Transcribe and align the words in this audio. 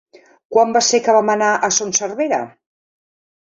Quan 0.55 0.73
va 0.77 0.81
ser 0.87 1.01
que 1.09 1.15
vam 1.17 1.29
anar 1.35 1.51
a 1.53 1.71
Son 1.77 1.93
Servera? 2.01 2.43